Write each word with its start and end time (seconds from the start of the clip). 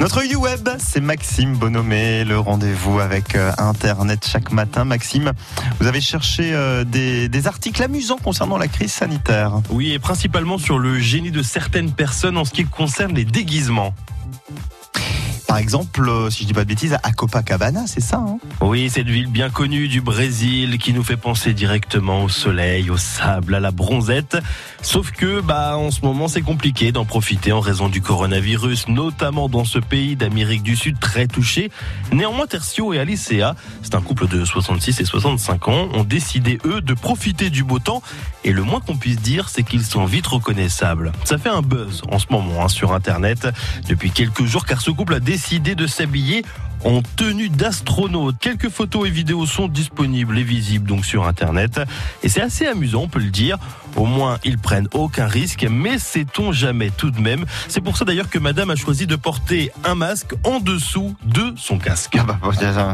Notre 0.00 0.22
du 0.22 0.36
web, 0.36 0.68
c'est 0.78 1.00
Maxime 1.00 1.56
Bonomé, 1.56 2.24
le 2.24 2.38
rendez-vous 2.38 3.00
avec 3.00 3.34
euh, 3.34 3.50
Internet 3.58 4.24
chaque 4.24 4.52
matin. 4.52 4.84
Maxime, 4.84 5.32
vous 5.80 5.88
avez 5.88 6.00
cherché 6.00 6.52
euh, 6.52 6.84
des 6.84 7.46
articles 7.48 7.82
amusants 7.82 8.18
concernant 8.22 8.58
la 8.58 8.68
crise 8.68 8.92
sanitaire. 8.92 9.60
Oui, 9.70 9.92
et 9.92 9.98
principalement 9.98 10.56
sur 10.56 10.78
le 10.78 11.00
génie 11.00 11.32
de 11.32 11.42
certaines 11.42 11.90
personnes 11.90 12.36
en 12.36 12.44
ce 12.44 12.52
qui 12.52 12.64
concerne 12.64 13.12
les 13.12 13.24
déguisements. 13.24 13.92
Par 15.48 15.56
exemple, 15.56 16.06
euh, 16.06 16.28
si 16.28 16.42
je 16.42 16.48
dis 16.48 16.52
pas 16.52 16.64
de 16.64 16.68
bêtises, 16.68 16.98
à 17.02 17.10
Copacabana, 17.10 17.86
c'est 17.86 18.02
ça 18.02 18.18
hein? 18.18 18.36
Oui, 18.60 18.90
cette 18.90 19.06
ville 19.06 19.28
bien 19.28 19.48
connue 19.48 19.88
du 19.88 20.02
Brésil 20.02 20.76
qui 20.76 20.92
nous 20.92 21.02
fait 21.02 21.16
penser 21.16 21.54
directement 21.54 22.24
au 22.24 22.28
soleil, 22.28 22.90
au 22.90 22.98
sable, 22.98 23.54
à 23.54 23.60
la 23.60 23.70
bronzette. 23.70 24.36
Sauf 24.82 25.10
que, 25.10 25.40
bah, 25.40 25.78
en 25.78 25.90
ce 25.90 26.02
moment, 26.02 26.28
c'est 26.28 26.42
compliqué 26.42 26.92
d'en 26.92 27.06
profiter 27.06 27.50
en 27.50 27.60
raison 27.60 27.88
du 27.88 28.02
coronavirus, 28.02 28.88
notamment 28.88 29.48
dans 29.48 29.64
ce 29.64 29.78
pays 29.78 30.16
d'Amérique 30.16 30.62
du 30.62 30.76
Sud 30.76 31.00
très 31.00 31.26
touché. 31.26 31.70
Néanmoins, 32.12 32.46
Tertio 32.46 32.92
et 32.92 32.98
Alicea, 32.98 33.56
c'est 33.82 33.94
un 33.94 34.02
couple 34.02 34.28
de 34.28 34.44
66 34.44 35.00
et 35.00 35.04
65 35.06 35.68
ans, 35.68 35.88
ont 35.94 36.04
décidé, 36.04 36.58
eux, 36.66 36.82
de 36.82 36.92
profiter 36.92 37.48
du 37.48 37.64
beau 37.64 37.78
temps. 37.78 38.02
Et 38.44 38.52
le 38.52 38.62
moins 38.62 38.80
qu'on 38.80 38.98
puisse 38.98 39.20
dire, 39.20 39.48
c'est 39.48 39.62
qu'ils 39.62 39.84
sont 39.84 40.04
vite 40.04 40.26
reconnaissables. 40.26 41.12
Ça 41.24 41.38
fait 41.38 41.48
un 41.48 41.62
buzz 41.62 42.02
en 42.10 42.18
ce 42.18 42.26
moment 42.30 42.64
hein, 42.64 42.68
sur 42.68 42.92
Internet 42.92 43.48
depuis 43.88 44.10
quelques 44.10 44.44
jours, 44.44 44.66
car 44.66 44.82
ce 44.82 44.90
couple 44.90 45.14
a 45.14 45.20
décidé 45.20 45.38
de 45.74 45.86
s'habiller 45.86 46.44
en 46.84 47.02
tenue 47.16 47.48
d'astronaute. 47.48 48.36
Quelques 48.40 48.68
photos 48.68 49.06
et 49.08 49.10
vidéos 49.10 49.46
sont 49.46 49.68
disponibles 49.68 50.38
et 50.38 50.42
visibles 50.42 50.86
donc 50.88 51.04
sur 51.04 51.26
internet 51.26 51.80
et 52.22 52.28
c'est 52.28 52.40
assez 52.42 52.66
amusant, 52.66 53.02
on 53.02 53.08
peut 53.08 53.18
le 53.20 53.30
dire. 53.30 53.58
Au 53.96 54.04
moins, 54.04 54.38
ils 54.44 54.58
prennent 54.58 54.86
aucun 54.92 55.26
risque, 55.26 55.66
mais 55.68 55.98
sait-on 55.98 56.52
jamais 56.52 56.90
tout 56.90 57.10
de 57.10 57.20
même. 57.20 57.44
C'est 57.68 57.80
pour 57.80 57.96
ça 57.96 58.04
d'ailleurs 58.04 58.28
que 58.30 58.38
madame 58.38 58.70
a 58.70 58.76
choisi 58.76 59.06
de 59.06 59.16
porter 59.16 59.72
un 59.82 59.94
masque 59.96 60.34
en 60.44 60.60
dessous 60.60 61.16
de 61.24 61.54
son 61.56 61.78
casque. 61.78 62.16
Ah 62.18 62.22
bah, 62.24 62.38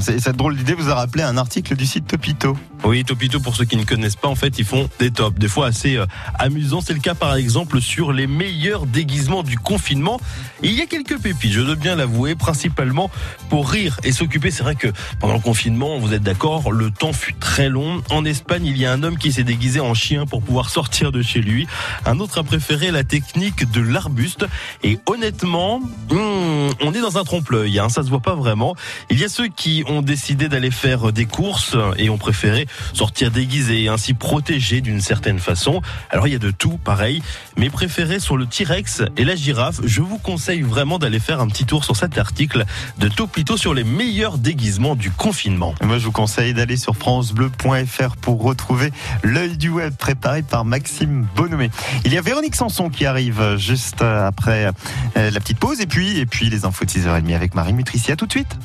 c'est- 0.00 0.18
Cette 0.20 0.36
drôle 0.36 0.56
d'idée 0.56 0.72
vous 0.74 0.88
a 0.88 0.94
rappelé 0.94 1.22
un 1.24 1.36
article 1.36 1.76
du 1.76 1.84
site 1.84 2.06
Topito. 2.06 2.56
Oui, 2.84 3.04
Topito, 3.04 3.40
pour 3.40 3.56
ceux 3.56 3.64
qui 3.64 3.76
ne 3.76 3.84
connaissent 3.84 4.16
pas, 4.16 4.28
en 4.28 4.34
fait, 4.34 4.58
ils 4.58 4.64
font 4.64 4.88
des 4.98 5.10
tops, 5.10 5.38
des 5.38 5.48
fois 5.48 5.66
assez 5.66 5.96
euh, 5.96 6.06
amusants. 6.38 6.80
C'est 6.80 6.92
le 6.92 7.00
cas, 7.00 7.14
par 7.14 7.34
exemple, 7.34 7.80
sur 7.80 8.12
les 8.12 8.26
meilleurs 8.26 8.86
déguisements 8.86 9.42
du 9.42 9.58
confinement. 9.58 10.20
Et 10.62 10.68
il 10.68 10.74
y 10.74 10.82
a 10.82 10.86
quelques 10.86 11.18
pépites, 11.18 11.52
je 11.52 11.60
dois 11.60 11.76
bien 11.76 11.96
l'avouer, 11.96 12.34
principalement 12.34 13.10
pour 13.50 13.68
et 13.74 14.12
s'occuper. 14.12 14.50
C'est 14.50 14.62
vrai 14.62 14.76
que 14.76 14.88
pendant 15.18 15.34
le 15.34 15.40
confinement, 15.40 15.98
vous 15.98 16.14
êtes 16.14 16.22
d'accord, 16.22 16.70
le 16.70 16.90
temps 16.90 17.12
fut 17.12 17.34
très 17.34 17.68
long. 17.68 18.02
En 18.10 18.24
Espagne, 18.24 18.66
il 18.66 18.78
y 18.78 18.86
a 18.86 18.92
un 18.92 19.02
homme 19.02 19.18
qui 19.18 19.32
s'est 19.32 19.42
déguisé 19.42 19.80
en 19.80 19.94
chien 19.94 20.26
pour 20.26 20.42
pouvoir 20.42 20.70
sortir 20.70 21.10
de 21.10 21.22
chez 21.22 21.40
lui. 21.40 21.66
Un 22.06 22.20
autre 22.20 22.38
a 22.38 22.44
préféré 22.44 22.92
la 22.92 23.02
technique 23.02 23.70
de 23.70 23.80
l'arbuste. 23.80 24.46
Et 24.82 24.98
honnêtement, 25.06 25.80
hmm, 26.16 26.70
on 26.80 26.92
est 26.92 27.00
dans 27.00 27.18
un 27.18 27.24
trompe-l'œil, 27.24 27.78
hein, 27.78 27.88
ça 27.88 28.02
se 28.02 28.08
voit 28.08 28.20
pas 28.20 28.34
vraiment. 28.34 28.74
Il 29.10 29.18
y 29.18 29.24
a 29.24 29.28
ceux 29.28 29.48
qui 29.48 29.84
ont 29.86 30.02
décidé 30.02 30.48
d'aller 30.48 30.70
faire 30.70 31.12
des 31.12 31.26
courses 31.26 31.76
et 31.98 32.10
ont 32.10 32.18
préféré 32.18 32.66
sortir 32.92 33.30
déguisés 33.30 33.84
et 33.84 33.88
ainsi 33.88 34.14
protégés 34.14 34.80
d'une 34.80 35.00
certaine 35.00 35.38
façon. 35.38 35.82
Alors 36.10 36.26
il 36.26 36.32
y 36.32 36.36
a 36.36 36.38
de 36.38 36.50
tout, 36.50 36.78
pareil. 36.82 37.22
Mes 37.56 37.70
préférés 37.70 38.20
sont 38.20 38.36
le 38.36 38.46
T-Rex 38.46 39.02
et 39.16 39.24
la 39.24 39.36
girafe. 39.36 39.80
Je 39.84 40.00
vous 40.00 40.18
conseille 40.18 40.62
vraiment 40.62 40.98
d'aller 40.98 41.18
faire 41.18 41.40
un 41.40 41.48
petit 41.48 41.64
tour 41.64 41.84
sur 41.84 41.96
cet 41.96 42.18
article 42.18 42.64
de 42.98 43.08
Topito 43.08 43.56
sur 43.56 43.74
les 43.74 43.84
meilleurs 43.84 44.38
déguisements 44.38 44.96
du 44.96 45.10
confinement. 45.10 45.74
Moi, 45.82 45.98
je 45.98 46.06
vous 46.06 46.12
conseille 46.12 46.54
d'aller 46.54 46.76
sur 46.76 46.96
francebleu.fr 46.96 48.16
pour 48.20 48.42
retrouver 48.42 48.92
l'œil 49.22 49.56
du 49.56 49.70
web 49.70 49.94
préparé 49.94 50.42
par 50.42 50.64
Maxime 50.64 51.26
Bonomé. 51.36 51.70
Il 52.04 52.12
y 52.12 52.18
a 52.18 52.20
Véronique 52.20 52.56
Sanson 52.56 52.90
qui 52.90 53.06
arrive 53.06 53.56
juste 53.56 54.02
après 54.02 54.70
euh, 55.16 55.30
la 55.30 55.40
petite 55.40 55.58
pause 55.58 55.80
et 55.80 55.86
puis, 55.86 56.03
et 56.18 56.26
puis 56.26 56.50
les 56.50 56.64
infos 56.64 56.84
de 56.84 56.90
6h30 56.90 57.34
avec 57.34 57.54
Marie 57.54 57.72
Mutrici. 57.72 58.12
À 58.12 58.16
tout 58.16 58.26
de 58.26 58.32
suite. 58.32 58.56